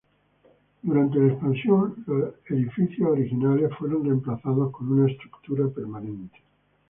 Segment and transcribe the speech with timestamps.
[0.81, 6.39] Durante la expansión, los edificios originales fueron reemplazados con una estructura permanente.